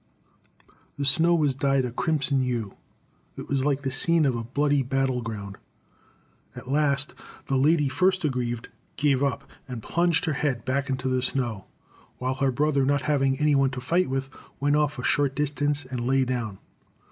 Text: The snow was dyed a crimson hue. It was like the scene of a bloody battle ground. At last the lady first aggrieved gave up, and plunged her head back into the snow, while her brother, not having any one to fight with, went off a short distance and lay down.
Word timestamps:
The 0.97 1.05
snow 1.05 1.35
was 1.35 1.53
dyed 1.53 1.85
a 1.85 1.91
crimson 1.91 2.41
hue. 2.41 2.73
It 3.37 3.47
was 3.47 3.63
like 3.63 3.83
the 3.83 3.91
scene 3.91 4.25
of 4.25 4.35
a 4.35 4.43
bloody 4.43 4.81
battle 4.81 5.21
ground. 5.21 5.59
At 6.55 6.67
last 6.71 7.13
the 7.45 7.55
lady 7.55 7.87
first 7.87 8.25
aggrieved 8.25 8.69
gave 8.97 9.21
up, 9.23 9.43
and 9.67 9.83
plunged 9.83 10.25
her 10.25 10.33
head 10.33 10.65
back 10.65 10.89
into 10.89 11.07
the 11.07 11.21
snow, 11.21 11.65
while 12.17 12.33
her 12.33 12.51
brother, 12.51 12.83
not 12.83 13.03
having 13.03 13.37
any 13.39 13.53
one 13.53 13.69
to 13.69 13.79
fight 13.79 14.09
with, 14.09 14.31
went 14.59 14.75
off 14.75 14.97
a 14.97 15.03
short 15.03 15.35
distance 15.35 15.85
and 15.85 15.99
lay 16.01 16.25
down. 16.25 16.57